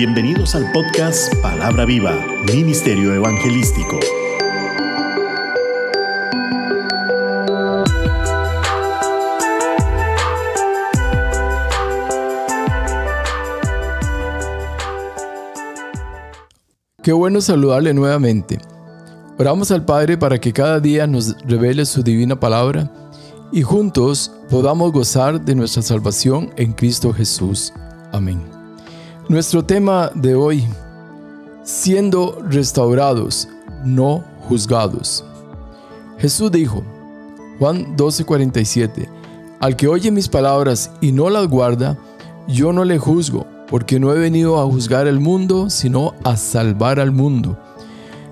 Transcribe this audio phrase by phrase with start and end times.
[0.00, 4.00] Bienvenidos al podcast Palabra Viva, Ministerio Evangelístico.
[17.02, 18.58] Qué bueno saludarle nuevamente.
[19.36, 22.90] Oramos al Padre para que cada día nos revele su divina palabra
[23.52, 27.74] y juntos podamos gozar de nuestra salvación en Cristo Jesús.
[28.12, 28.59] Amén.
[29.30, 30.66] Nuestro tema de hoy,
[31.62, 33.46] siendo restaurados,
[33.84, 35.24] no juzgados.
[36.18, 36.82] Jesús dijo,
[37.60, 39.08] Juan 12:47,
[39.60, 41.96] al que oye mis palabras y no las guarda,
[42.48, 46.98] yo no le juzgo, porque no he venido a juzgar el mundo, sino a salvar
[46.98, 47.56] al mundo.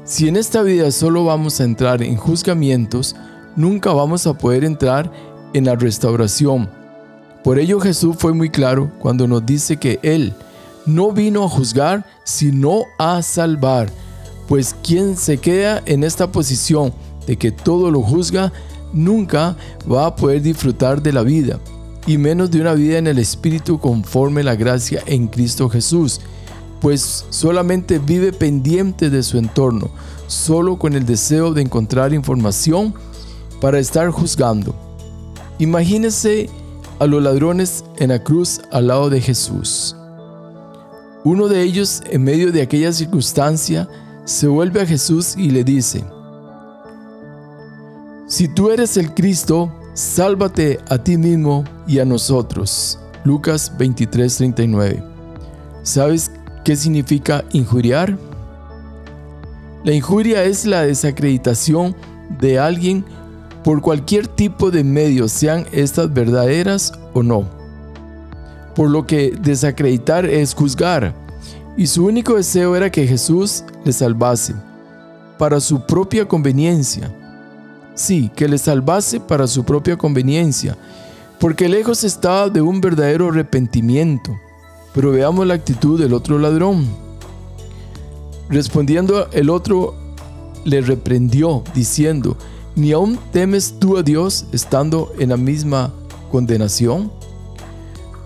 [0.02, 3.14] Si en esta vida solo vamos a entrar en juzgamientos,
[3.55, 5.12] nunca vamos a poder entrar
[5.52, 6.69] en la restauración.
[7.44, 10.34] Por ello Jesús fue muy claro cuando nos dice que Él
[10.88, 13.91] no vino a juzgar, sino a salvar.
[14.48, 16.95] Pues quien se queda en esta posición
[17.27, 18.53] de que todo lo juzga,
[18.95, 19.55] nunca
[19.91, 21.61] va a poder disfrutar de la vida,
[22.06, 26.22] y menos de una vida en el Espíritu conforme la gracia en Cristo Jesús,
[26.80, 29.91] pues solamente vive pendiente de su entorno,
[30.27, 32.95] solo con el deseo de encontrar información
[33.61, 34.75] para estar juzgando.
[35.58, 36.48] Imagínese
[36.98, 39.95] a los ladrones en la cruz al lado de Jesús.
[41.28, 43.86] Uno de ellos, en medio de aquella circunstancia,
[44.24, 46.02] se vuelve a Jesús y le dice,
[48.26, 52.98] Si tú eres el Cristo, sálvate a ti mismo y a nosotros.
[53.24, 55.04] Lucas 23:39.
[55.82, 56.30] ¿Sabes
[56.64, 58.16] qué significa injuriar?
[59.84, 61.94] La injuria es la desacreditación
[62.40, 63.04] de alguien
[63.64, 67.58] por cualquier tipo de medio, sean estas verdaderas o no.
[68.78, 71.12] Por lo que desacreditar es juzgar,
[71.76, 74.54] y su único deseo era que Jesús le salvase,
[75.36, 77.12] para su propia conveniencia.
[77.96, 80.78] Sí, que le salvase para su propia conveniencia,
[81.40, 84.38] porque lejos estaba de un verdadero arrepentimiento.
[84.94, 86.86] Pero veamos la actitud del otro ladrón.
[88.48, 89.96] Respondiendo el otro
[90.64, 92.36] le reprendió, diciendo,
[92.77, 95.92] ¿ni aún temes tú a Dios estando en la misma
[96.30, 97.11] condenación?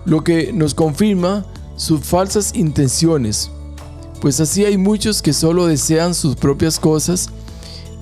[0.05, 1.45] Lo que nos confirma
[1.77, 3.49] sus falsas intenciones,
[4.21, 7.29] pues así hay muchos que solo desean sus propias cosas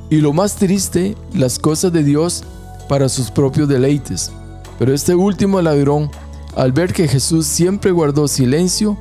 [0.09, 2.43] y lo más triste, las cosas de Dios
[2.89, 4.31] para sus propios deleites.
[4.77, 6.09] Pero este último ladrón,
[6.55, 8.97] al ver que Jesús siempre guardó silencio,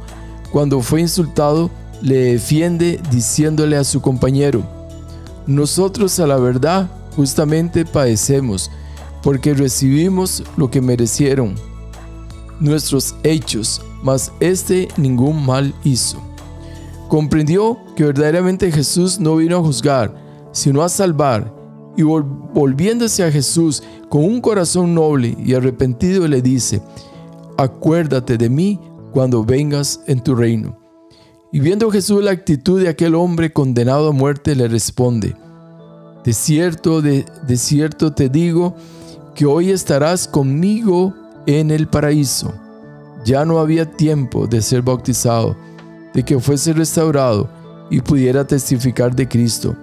[0.52, 1.70] cuando fue insultado,
[2.02, 4.62] le defiende diciéndole a su compañero,
[5.46, 8.70] nosotros a la verdad justamente padecemos,
[9.22, 11.69] porque recibimos lo que merecieron
[12.60, 16.20] nuestros hechos, mas este ningún mal hizo.
[17.08, 20.14] Comprendió que verdaderamente Jesús no vino a juzgar,
[20.52, 21.52] sino a salvar,
[21.96, 26.80] y volviéndose a Jesús con un corazón noble y arrepentido le dice,
[27.58, 28.80] acuérdate de mí
[29.12, 30.78] cuando vengas en tu reino.
[31.52, 35.34] Y viendo Jesús la actitud de aquel hombre condenado a muerte, le responde,
[36.24, 38.76] de cierto, de, de cierto te digo,
[39.34, 41.14] que hoy estarás conmigo
[41.46, 42.52] en el paraíso.
[43.24, 45.56] Ya no había tiempo de ser bautizado,
[46.14, 47.48] de que fuese restaurado
[47.90, 49.76] y pudiera testificar de Cristo.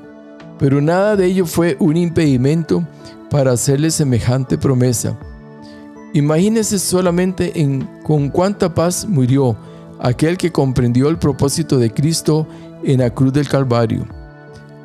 [0.60, 2.84] Pero nada de ello fue un impedimento
[3.30, 5.18] para hacerle semejante promesa.
[6.14, 9.58] Imagínese solamente en con cuánta paz murió
[10.00, 12.48] aquel que comprendió el propósito de Cristo
[12.84, 14.06] en la cruz del Calvario.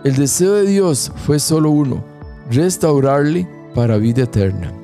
[0.04, 2.04] El deseo de Dios fue solo uno,
[2.50, 4.81] restaurarle para vida eterna.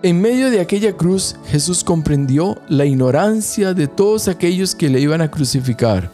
[0.00, 5.20] En medio de aquella cruz, Jesús comprendió la ignorancia de todos aquellos que le iban
[5.20, 6.12] a crucificar.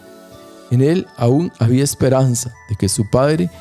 [0.71, 3.51] En él aún había esperanza de que su Padre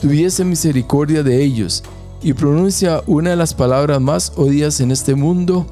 [0.00, 1.82] tuviese misericordia de ellos
[2.22, 5.66] y pronuncia una de las palabras más odiadas en este mundo,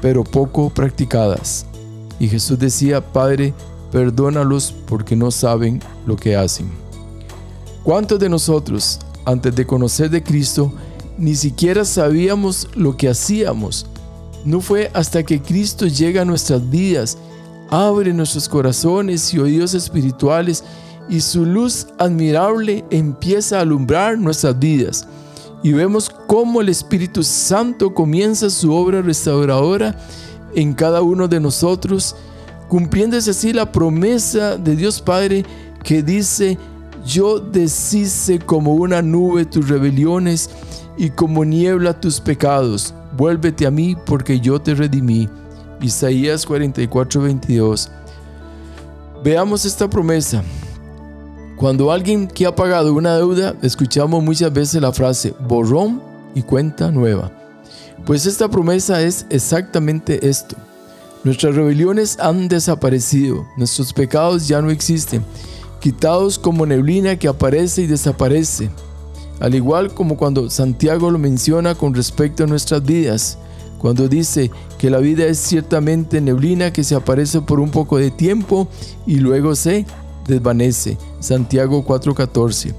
[0.00, 1.66] pero poco practicadas.
[2.20, 3.54] Y Jesús decía, Padre,
[3.90, 6.70] perdónalos porque no saben lo que hacen.
[7.82, 10.72] ¿Cuántos de nosotros, antes de conocer de Cristo,
[11.18, 13.86] ni siquiera sabíamos lo que hacíamos?
[14.44, 17.16] No fue hasta que Cristo llega a nuestras vidas,
[17.70, 20.64] abre nuestros corazones y oídos espirituales
[21.08, 25.06] y su luz admirable empieza a alumbrar nuestras vidas.
[25.62, 29.96] Y vemos cómo el Espíritu Santo comienza su obra restauradora
[30.54, 32.16] en cada uno de nosotros,
[32.68, 35.44] cumpliéndose así la promesa de Dios Padre
[35.84, 36.58] que dice,
[37.06, 40.50] yo deshice como una nube tus rebeliones
[40.96, 42.94] y como niebla tus pecados.
[43.16, 45.28] Vuélvete a mí porque yo te redimí.
[45.80, 47.90] Isaías 44, 22.
[49.24, 50.42] Veamos esta promesa.
[51.56, 56.02] Cuando alguien que ha pagado una deuda, escuchamos muchas veces la frase borrón
[56.34, 57.30] y cuenta nueva.
[58.04, 60.56] Pues esta promesa es exactamente esto.
[61.24, 65.24] Nuestras rebeliones han desaparecido, nuestros pecados ya no existen,
[65.78, 68.70] quitados como neblina que aparece y desaparece.
[69.42, 73.38] Al igual como cuando Santiago lo menciona con respecto a nuestras vidas,
[73.78, 78.12] cuando dice que la vida es ciertamente neblina que se aparece por un poco de
[78.12, 78.68] tiempo
[79.04, 79.84] y luego se
[80.28, 80.96] desvanece.
[81.18, 82.72] Santiago 4:14.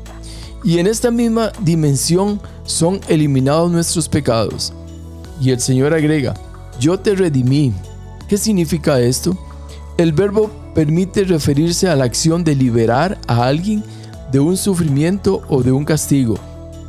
[0.63, 4.71] Y en esta misma dimensión son eliminados nuestros pecados.
[5.41, 6.33] Y el Señor agrega,
[6.79, 7.73] yo te redimí.
[8.29, 9.37] ¿Qué significa esto?
[9.97, 13.83] El verbo permite referirse a la acción de liberar a alguien
[14.31, 16.39] de un sufrimiento o de un castigo.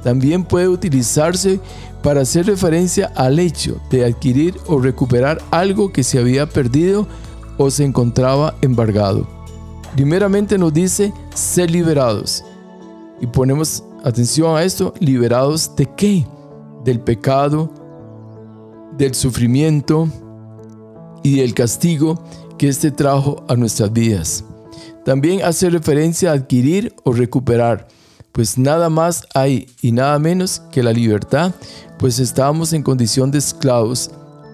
[0.04, 1.58] También puede utilizarse
[2.02, 7.08] para hacer referencia al hecho de adquirir o recuperar algo que se había perdido
[7.56, 9.26] o se encontraba embargado.
[9.94, 12.44] Primeramente nos dice ser liberados.
[13.20, 16.26] Y ponemos atención a esto, liberados de qué?
[16.84, 17.72] Del pecado,
[18.98, 20.06] del sufrimiento
[21.22, 22.22] y del castigo
[22.58, 24.44] que éste trajo a nuestras vidas.
[25.06, 27.88] También hace referencia a adquirir o recuperar
[28.34, 31.54] pues nada más hay y nada menos que la libertad,
[32.00, 34.10] pues estábamos en condición de esclavos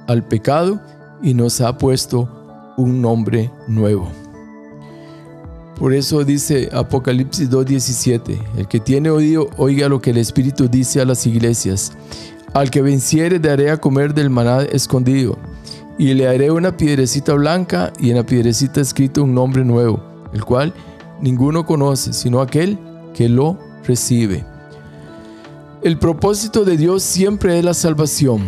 [0.07, 0.79] al pecado
[1.23, 2.29] y nos ha puesto
[2.77, 4.07] un nombre nuevo.
[5.79, 11.01] Por eso dice Apocalipsis 2.17, el que tiene oído oiga lo que el Espíritu dice
[11.01, 11.93] a las iglesias.
[12.53, 15.39] Al que venciere daré a comer del maná escondido,
[15.97, 20.03] y le haré una piedrecita blanca y en la piedrecita escrito un nombre nuevo,
[20.35, 20.75] el cual
[21.23, 22.79] ninguno conoce, sino aquel
[23.15, 24.45] que lo recibe.
[25.83, 28.43] El propósito de Dios siempre es la salvación,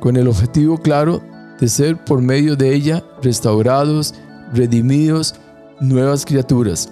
[0.00, 1.20] con el objetivo claro
[1.60, 4.14] de ser por medio de ella restaurados,
[4.52, 5.34] redimidos,
[5.80, 6.90] nuevas criaturas.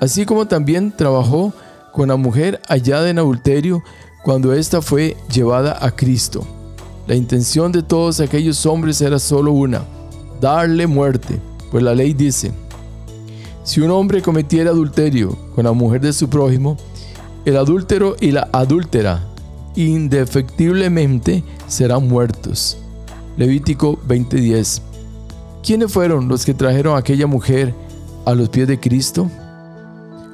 [0.00, 1.52] Así como también trabajó
[1.92, 3.82] con la mujer hallada en adulterio
[4.24, 6.46] cuando ésta fue llevada a Cristo.
[7.06, 9.84] La intención de todos aquellos hombres era solo una,
[10.40, 11.40] darle muerte,
[11.70, 12.52] pues la ley dice,
[13.62, 16.76] si un hombre cometiera adulterio con la mujer de su prójimo,
[17.46, 19.22] el adúltero y la adúltera
[19.76, 22.76] indefectiblemente serán muertos.
[23.36, 24.82] Levítico 20:10.
[25.62, 27.72] ¿Quiénes fueron los que trajeron a aquella mujer
[28.24, 29.30] a los pies de Cristo?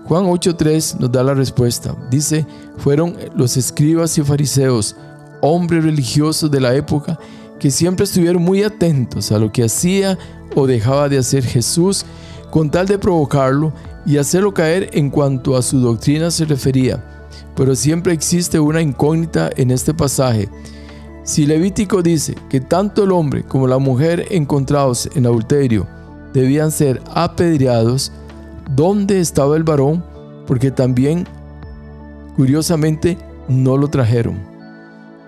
[0.07, 1.95] Juan 8:3 nos da la respuesta.
[2.11, 2.47] Dice,
[2.79, 4.97] fueron los escribas y fariseos,
[5.43, 7.19] hombres religiosos de la época,
[7.59, 10.19] que siempre estuvieron muy atentos a lo que hacía
[10.55, 12.07] o dejaba de hacer Jesús
[12.51, 13.73] con tal de provocarlo
[14.05, 17.03] y hacerlo caer en cuanto a su doctrina se refería.
[17.55, 20.49] Pero siempre existe una incógnita en este pasaje.
[21.25, 25.87] Si Levítico dice que tanto el hombre como la mujer encontrados en adulterio
[26.33, 28.11] debían ser apedreados,
[28.75, 30.05] ¿dónde estaba el varón?
[30.47, 31.27] Porque también,
[32.37, 33.19] curiosamente,
[33.49, 34.37] no lo trajeron.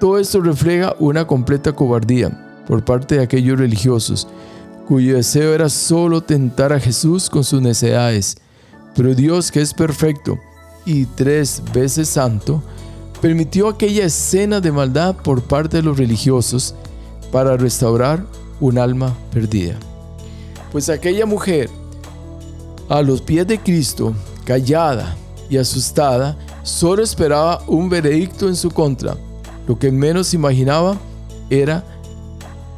[0.01, 4.27] Todo esto refleja una completa cobardía por parte de aquellos religiosos,
[4.89, 8.37] cuyo deseo era solo tentar a Jesús con sus necesidades
[8.95, 10.39] pero Dios, que es perfecto
[10.85, 12.63] y tres veces santo,
[13.21, 16.75] permitió aquella escena de maldad por parte de los religiosos
[17.33, 18.25] para restaurar
[18.61, 19.77] un alma perdida.
[20.71, 21.71] Pues aquella mujer,
[22.89, 24.15] a los pies de Cristo,
[24.45, 25.17] callada
[25.49, 29.17] y asustada, solo esperaba un veredicto en su contra.
[29.67, 30.97] Lo que menos imaginaba
[31.51, 31.85] era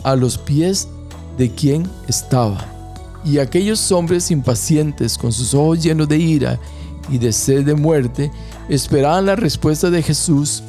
[0.05, 0.89] a los pies
[1.37, 2.76] de quien estaba.
[3.27, 6.61] Y aquellos hombres impacientes, con sus ojos llenos de ira
[7.11, 8.31] y de sed de muerte,
[8.69, 10.63] esperaban la respuesta de Jesús,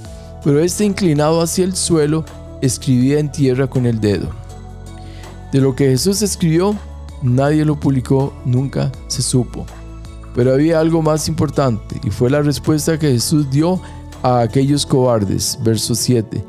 [0.44, 2.26] pero este inclinado hacia el suelo
[2.64, 4.30] escribía en tierra con el dedo.
[5.52, 6.76] De lo que Jesús escribió,
[7.22, 9.64] nadie lo publicó, nunca se supo.
[10.34, 13.80] Pero había algo más importante y fue la respuesta que Jesús dio
[14.24, 16.44] a aquellos cobardes, verso 7.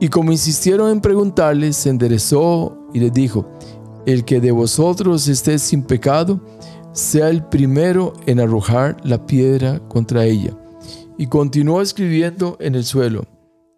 [0.00, 3.46] Y como insistieron en preguntarle, se enderezó y les dijo,
[4.12, 6.40] el que de vosotros esté sin pecado,
[6.92, 10.56] sea el primero en arrojar la piedra contra ella.
[11.18, 13.24] Y continuó escribiendo en el suelo,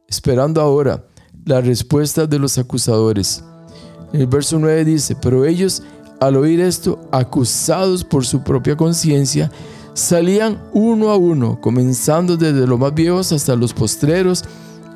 [0.09, 1.05] esperando ahora
[1.45, 3.45] la respuesta de los acusadores.
[4.13, 5.83] El verso 9 dice, pero ellos
[6.23, 9.51] al oír esto, acusados por su propia conciencia,
[9.93, 14.45] salían uno a uno, comenzando desde los más viejos hasta los postreros,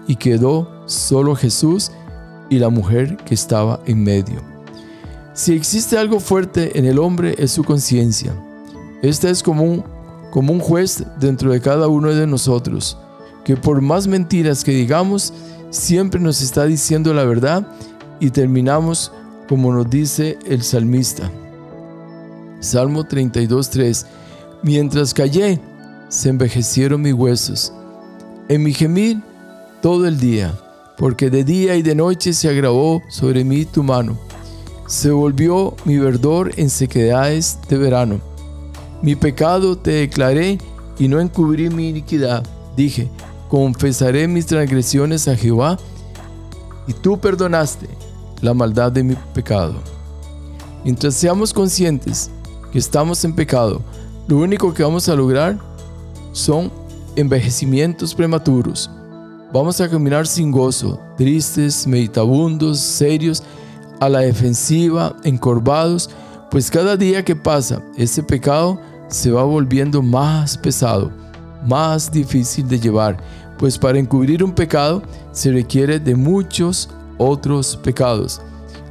[0.06, 1.90] y quedó solo Jesús
[2.48, 4.55] y la mujer que estaba en medio.
[5.36, 8.34] Si existe algo fuerte en el hombre es su conciencia.
[9.02, 9.84] Esta es como un,
[10.30, 12.96] como un juez dentro de cada uno de nosotros,
[13.44, 15.34] que por más mentiras que digamos,
[15.68, 17.68] siempre nos está diciendo la verdad
[18.18, 19.12] y terminamos
[19.46, 21.30] como nos dice el salmista.
[22.60, 24.06] Salmo 32.3
[24.62, 25.60] Mientras callé,
[26.08, 27.74] se envejecieron mis huesos.
[28.48, 29.20] En mi gemir
[29.82, 30.58] todo el día,
[30.96, 34.16] porque de día y de noche se agravó sobre mí tu mano.
[34.86, 38.20] Se volvió mi verdor en sequedades de verano.
[39.02, 40.58] Mi pecado te declaré
[40.98, 42.44] y no encubrí mi iniquidad.
[42.76, 43.08] Dije,
[43.48, 45.76] confesaré mis transgresiones a Jehová,
[46.86, 47.88] y tú perdonaste
[48.40, 49.74] la maldad de mi pecado.
[50.84, 52.30] Mientras seamos conscientes
[52.70, 53.82] que estamos en pecado,
[54.28, 55.58] lo único que vamos a lograr
[56.30, 56.70] son
[57.16, 58.88] envejecimientos prematuros.
[59.52, 63.42] Vamos a caminar sin gozo, tristes, meditabundos, serios,
[64.00, 66.10] a la defensiva, encorvados,
[66.50, 71.10] pues cada día que pasa, ese pecado se va volviendo más pesado,
[71.66, 73.16] más difícil de llevar,
[73.58, 76.88] pues para encubrir un pecado se requiere de muchos
[77.18, 78.40] otros pecados,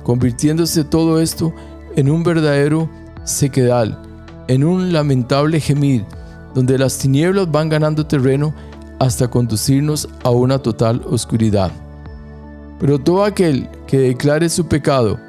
[0.04, 1.54] convirtiéndose todo esto
[1.96, 2.90] en un verdadero
[3.24, 3.98] sequedal,
[4.48, 6.06] en un lamentable gemir,
[6.54, 8.54] donde las tinieblas van ganando terreno
[9.00, 11.72] hasta conducirnos a una total oscuridad.
[12.80, 15.20] Pero todo aquel que declare su pecado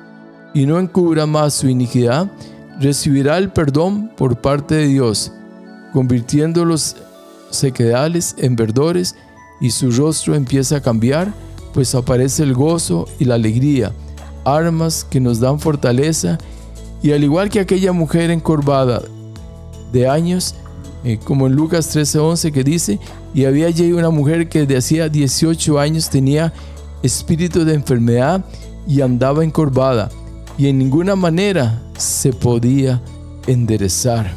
[0.54, 2.30] y no encubra más su iniquidad,
[2.80, 5.32] recibirá el perdón por parte de Dios,
[5.92, 6.96] convirtiendo los
[7.50, 9.14] sequedales en verdores
[9.60, 11.32] y su rostro empieza a cambiar,
[11.72, 13.92] pues aparece el gozo y la alegría,
[14.44, 16.38] armas que nos dan fortaleza.
[17.02, 19.02] Y al igual que aquella mujer encorvada
[19.92, 20.54] de años,
[21.04, 22.98] eh, como en Lucas 13:11 que dice,
[23.34, 26.52] y había allí una mujer que de hacía 18 años tenía
[27.02, 28.44] espíritu de enfermedad
[28.86, 30.10] y andaba encorvada
[30.58, 33.02] y en ninguna manera se podía
[33.46, 34.32] enderezar.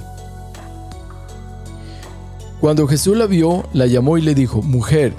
[2.59, 5.13] Cuando Jesús la vio, la llamó y le dijo, mujer,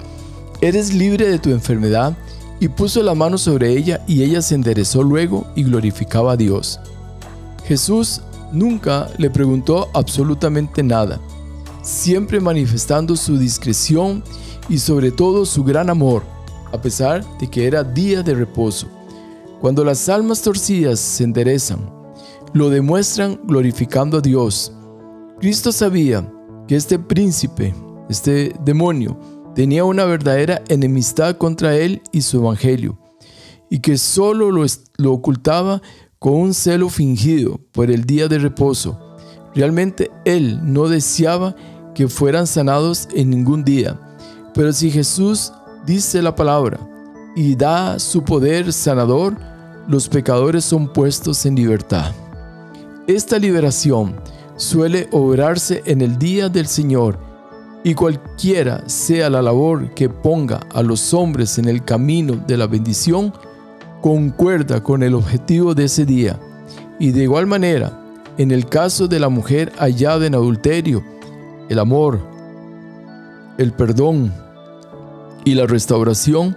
[0.61, 2.15] eres libre de tu enfermedad,
[2.61, 6.79] y puso la mano sobre ella y ella se enderezó luego y glorificaba a Dios.
[7.65, 8.21] Jesús
[8.51, 11.19] nunca le preguntó absolutamente nada,
[11.81, 14.23] siempre manifestando su discreción
[14.69, 16.21] y sobre todo su gran amor,
[16.71, 18.87] a pesar de que era día de reposo.
[19.59, 21.79] Cuando las almas torcidas se enderezan,
[22.53, 24.73] lo demuestran glorificando a Dios.
[25.39, 26.31] Cristo sabía
[26.67, 27.73] que este príncipe,
[28.09, 29.17] este demonio,
[29.55, 32.97] tenía una verdadera enemistad contra él y su evangelio,
[33.69, 34.65] y que solo lo,
[34.97, 35.81] lo ocultaba
[36.19, 38.99] con un celo fingido por el día de reposo.
[39.53, 41.55] Realmente él no deseaba
[41.93, 43.99] que fueran sanados en ningún día.
[44.53, 45.53] Pero si Jesús
[45.85, 46.79] dice la palabra
[47.35, 49.35] y da su poder sanador,
[49.87, 52.11] los pecadores son puestos en libertad.
[53.07, 54.15] Esta liberación
[54.57, 57.17] suele obrarse en el día del Señor
[57.83, 62.67] y cualquiera sea la labor que ponga a los hombres en el camino de la
[62.67, 63.33] bendición,
[64.01, 66.39] concuerda con el objetivo de ese día.
[66.99, 67.99] Y de igual manera,
[68.37, 71.03] en el caso de la mujer hallada en adulterio,
[71.69, 72.19] el amor,
[73.57, 74.31] el perdón
[75.45, 76.55] y la restauración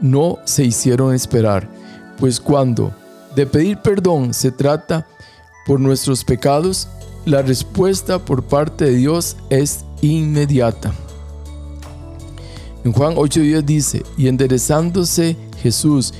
[0.00, 1.68] no se hicieron esperar,
[2.18, 2.92] pues cuando
[3.34, 5.06] de pedir perdón se trata
[5.66, 6.88] por nuestros pecados,
[7.24, 10.92] la respuesta por parte de Dios es inmediata.
[12.84, 16.12] En Juan 8:10 dice, y enderezándose Jesús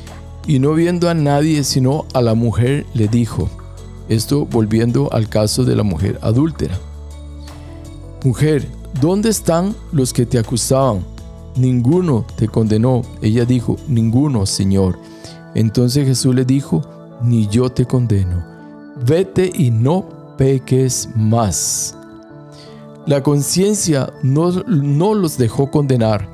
[0.46, 3.50] y no viendo a nadie sino a la mujer, le dijo,
[4.08, 6.78] esto volviendo al caso de la mujer adúltera.
[8.25, 8.66] Mujer,
[9.00, 11.13] ¿dónde están los que te acusaban?
[11.56, 13.02] Ninguno te condenó.
[13.23, 14.99] Ella dijo, ninguno, Señor.
[15.54, 16.82] Entonces Jesús le dijo,
[17.23, 18.44] ni yo te condeno.
[19.06, 21.96] Vete y no peques más.
[23.06, 26.26] La conciencia no, no los dejó condenar,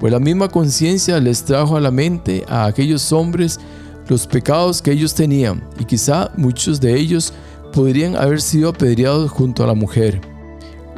[0.00, 3.60] pues la misma conciencia les trajo a la mente a aquellos hombres
[4.08, 7.32] los pecados que ellos tenían, y quizá muchos de ellos
[7.72, 10.20] podrían haber sido apedreados junto a la mujer.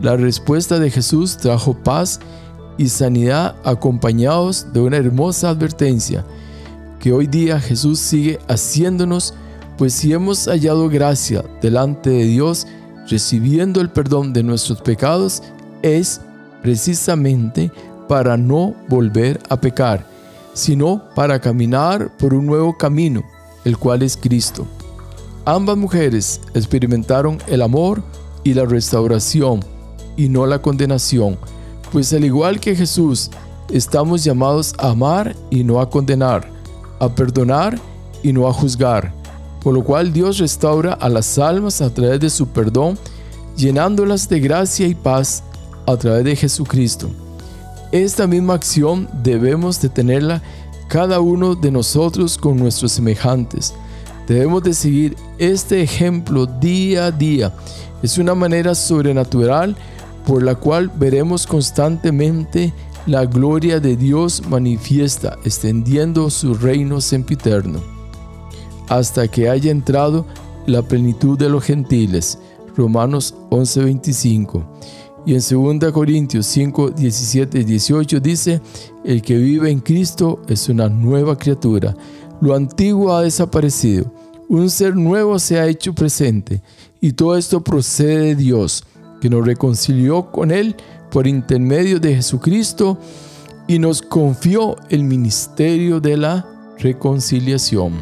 [0.00, 2.20] La respuesta de Jesús trajo paz
[2.78, 6.25] y sanidad acompañados de una hermosa advertencia
[6.99, 9.35] que hoy día Jesús sigue haciéndonos,
[9.76, 12.66] pues si hemos hallado gracia delante de Dios,
[13.08, 15.42] recibiendo el perdón de nuestros pecados,
[15.82, 16.20] es
[16.62, 17.70] precisamente
[18.08, 20.04] para no volver a pecar,
[20.54, 23.23] sino para caminar por un nuevo camino,
[23.64, 24.66] el cual es Cristo.
[25.44, 28.02] Ambas mujeres experimentaron el amor
[28.44, 29.61] y la restauración
[30.16, 31.38] y no la condenación,
[31.92, 33.30] pues al igual que Jesús,
[33.71, 36.49] estamos llamados a amar y no a condenar,
[36.99, 37.78] a perdonar
[38.23, 39.12] y no a juzgar,
[39.62, 42.99] por lo cual Dios restaura a las almas a través de su perdón,
[43.57, 45.42] llenándolas de gracia y paz
[45.87, 47.11] a través de Jesucristo.
[47.92, 50.42] Esta misma acción debemos de tenerla
[50.88, 53.75] cada uno de nosotros con nuestros semejantes,
[54.28, 57.50] Debemos de seguir este ejemplo día a día.
[58.02, 59.75] Es una manera sobrenatural
[60.28, 62.75] por la cual veremos constantemente
[63.06, 67.80] la gloria de Dios manifiesta, extendiendo su reino sempiterno,
[68.90, 70.26] hasta que haya entrado
[70.66, 72.38] la plenitud de los gentiles.
[72.76, 74.62] Romanos 11:25.
[75.25, 78.61] Y en 2 Corintios 5, 17 y 18 dice,
[79.04, 81.97] el que vive en Cristo es una nueva criatura.
[82.42, 84.12] Lo antiguo ha desaparecido,
[84.50, 86.61] un ser nuevo se ha hecho presente,
[87.00, 88.85] y todo esto procede de Dios,
[89.20, 90.76] que nos reconcilió con Él
[91.10, 92.98] por intermedio de Jesucristo
[93.66, 96.46] y nos confió el ministerio de la
[96.78, 97.92] reconciliación.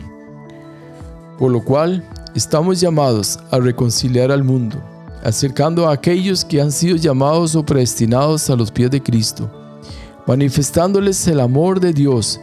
[1.39, 4.77] Por lo cual estamos llamados a reconciliar al mundo,
[5.25, 9.51] acercando a aquellos que han sido llamados o predestinados a los pies de Cristo,
[10.27, 12.41] manifestándoles el amor de Dios,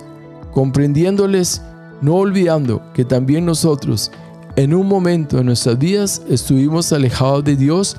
[0.51, 1.61] comprendiéndoles,
[2.01, 4.11] no olvidando que también nosotros
[4.55, 7.97] en un momento de nuestras vidas estuvimos alejados de Dios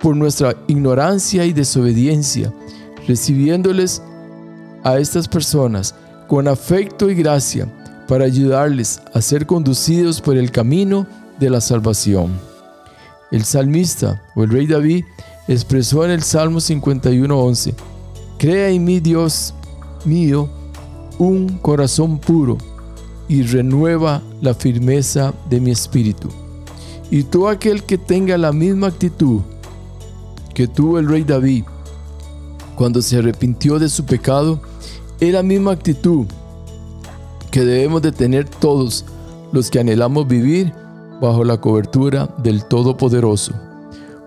[0.00, 2.52] por nuestra ignorancia y desobediencia,
[3.06, 4.02] recibiéndoles
[4.84, 5.94] a estas personas
[6.28, 7.68] con afecto y gracia
[8.08, 11.06] para ayudarles a ser conducidos por el camino
[11.38, 12.32] de la salvación.
[13.30, 15.04] El salmista o el rey David
[15.48, 17.74] expresó en el Salmo 51:11,
[18.38, 19.54] Crea en mí, Dios
[20.04, 20.48] mío,
[21.18, 22.58] un corazón puro
[23.28, 26.28] y renueva la firmeza de mi espíritu.
[27.10, 29.40] Y todo aquel que tenga la misma actitud
[30.56, 31.64] que tuvo el rey David
[32.76, 34.58] cuando se arrepintió de su pecado
[35.20, 36.24] es la misma actitud
[37.50, 39.04] que debemos de tener todos
[39.52, 40.72] los que anhelamos vivir
[41.20, 43.52] bajo la cobertura del Todopoderoso.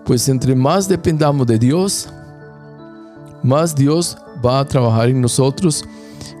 [0.04, 2.08] Pues entre más dependamos de Dios,
[3.42, 5.84] más Dios va a trabajar en nosotros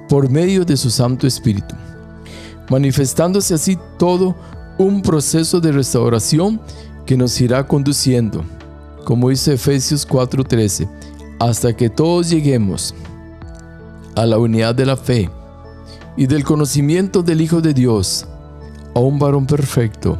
[0.08, 1.74] por medio de su Santo Espíritu,
[2.70, 4.36] manifestándose así todo
[4.78, 6.60] un proceso de restauración
[7.04, 8.44] que nos irá conduciendo
[9.04, 10.88] como dice Efesios 4:13,
[11.38, 12.94] hasta que todos lleguemos
[14.14, 15.30] a la unidad de la fe
[16.16, 18.26] y del conocimiento del Hijo de Dios,
[18.94, 20.18] a un varón perfecto,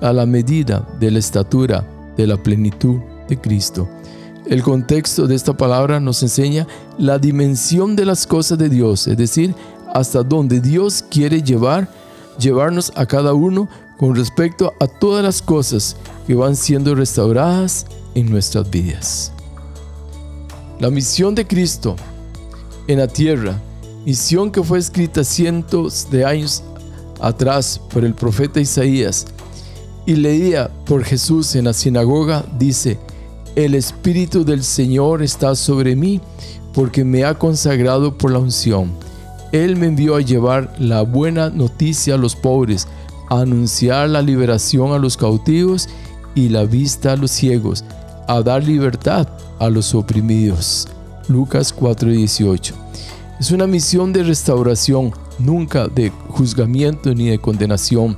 [0.00, 1.84] a la medida de la estatura
[2.16, 3.88] de la plenitud de Cristo.
[4.46, 6.66] El contexto de esta palabra nos enseña
[6.98, 9.54] la dimensión de las cosas de Dios, es decir,
[9.94, 11.88] hasta donde Dios quiere llevar,
[12.38, 18.30] llevarnos a cada uno con respecto a todas las cosas que van siendo restauradas en
[18.30, 19.32] nuestras vidas.
[20.78, 21.96] La misión de Cristo
[22.86, 23.60] en la tierra,
[24.04, 26.62] misión que fue escrita cientos de años
[27.20, 29.26] atrás por el profeta Isaías
[30.06, 32.98] y leía por Jesús en la sinagoga, dice,
[33.56, 36.20] el Espíritu del Señor está sobre mí
[36.72, 38.92] porque me ha consagrado por la unción.
[39.52, 42.86] Él me envió a llevar la buena noticia a los pobres,
[43.28, 45.88] a anunciar la liberación a los cautivos
[46.34, 47.84] y la vista a los ciegos,
[48.30, 49.26] a dar libertad
[49.58, 50.86] a los oprimidos.
[51.28, 52.74] Lucas 4:18.
[53.40, 58.16] Es una misión de restauración, nunca de juzgamiento ni de condenación.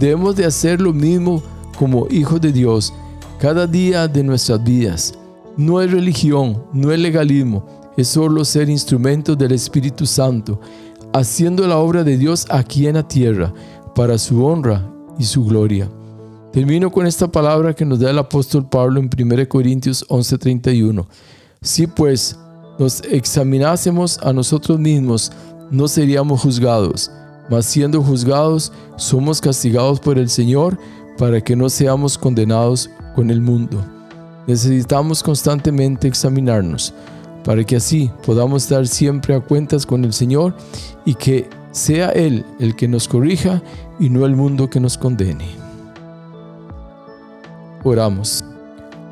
[0.00, 1.40] Debemos de hacer lo mismo
[1.78, 2.92] como hijos de Dios
[3.38, 5.14] cada día de nuestras vidas.
[5.56, 7.64] No es religión, no es legalismo,
[7.96, 10.60] es solo ser instrumentos del Espíritu Santo,
[11.12, 13.54] haciendo la obra de Dios aquí en la tierra,
[13.94, 15.88] para su honra y su gloria.
[16.54, 21.04] Termino con esta palabra que nos da el apóstol Pablo en 1 Corintios 11:31.
[21.60, 22.38] Si pues
[22.78, 25.32] nos examinásemos a nosotros mismos,
[25.72, 27.10] no seríamos juzgados,
[27.50, 30.78] mas siendo juzgados, somos castigados por el Señor
[31.18, 33.84] para que no seamos condenados con el mundo.
[34.46, 36.94] Necesitamos constantemente examinarnos
[37.42, 40.54] para que así podamos estar siempre a cuentas con el Señor
[41.04, 43.60] y que sea Él el que nos corrija
[43.98, 45.63] y no el mundo que nos condene.
[47.86, 48.42] Oramos.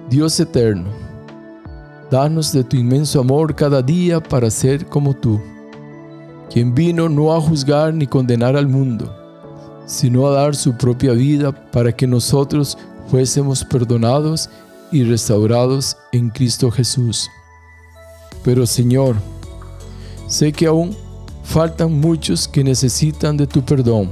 [0.09, 0.89] Dios eterno,
[2.11, 5.39] danos de tu inmenso amor cada día para ser como tú,
[6.51, 9.15] quien vino no a juzgar ni condenar al mundo,
[9.85, 14.49] sino a dar su propia vida para que nosotros fuésemos perdonados
[14.91, 17.29] y restaurados en Cristo Jesús.
[18.43, 19.17] Pero Señor,
[20.29, 20.97] sé que aún
[21.45, 24.09] faltan muchos que necesitan de tu perdón.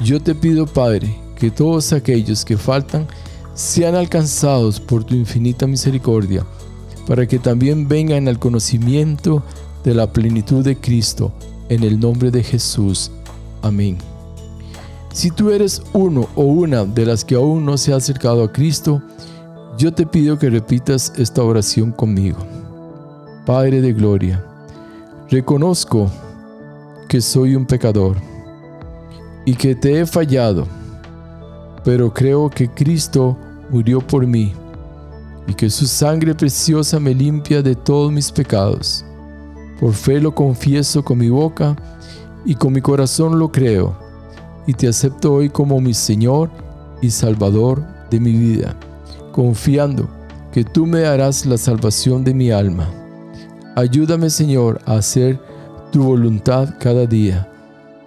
[0.00, 3.08] Yo te pido, Padre, que todos aquellos que faltan
[3.56, 6.44] sean alcanzados por tu infinita misericordia,
[7.06, 9.42] para que también vengan al conocimiento
[9.82, 11.32] de la plenitud de Cristo,
[11.70, 13.10] en el nombre de Jesús.
[13.62, 13.96] Amén.
[15.12, 18.52] Si tú eres uno o una de las que aún no se ha acercado a
[18.52, 19.02] Cristo,
[19.78, 22.38] yo te pido que repitas esta oración conmigo.
[23.46, 24.44] Padre de Gloria,
[25.30, 26.10] reconozco
[27.08, 28.16] que soy un pecador
[29.46, 30.66] y que te he fallado
[31.86, 33.36] pero creo que Cristo
[33.70, 34.52] murió por mí
[35.46, 39.04] y que su sangre preciosa me limpia de todos mis pecados.
[39.80, 41.76] Por fe lo confieso con mi boca
[42.44, 43.96] y con mi corazón lo creo,
[44.66, 46.50] y te acepto hoy como mi Señor
[47.00, 48.74] y Salvador de mi vida,
[49.32, 50.08] confiando
[50.52, 52.88] que tú me darás la salvación de mi alma.
[53.74, 55.38] Ayúdame Señor a hacer
[55.92, 57.48] tu voluntad cada día.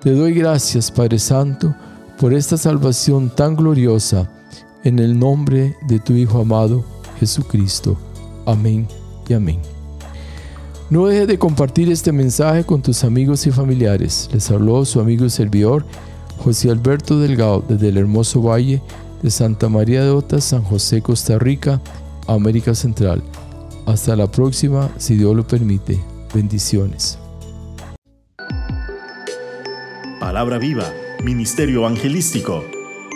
[0.01, 1.75] Te doy gracias Padre Santo
[2.17, 4.27] por esta salvación tan gloriosa
[4.83, 6.83] en el nombre de tu Hijo amado
[7.19, 7.97] Jesucristo.
[8.45, 8.87] Amén
[9.27, 9.59] y amén.
[10.89, 14.29] No dejes de compartir este mensaje con tus amigos y familiares.
[14.33, 15.85] Les habló su amigo y servidor
[16.39, 18.81] José Alberto Delgado desde el hermoso valle
[19.21, 21.81] de Santa María de Ota, San José, Costa Rica,
[22.27, 23.21] América Central.
[23.85, 25.99] Hasta la próxima, si Dios lo permite.
[26.33, 27.19] Bendiciones.
[30.19, 30.85] Palabra viva,
[31.23, 32.78] Ministerio Evangelístico.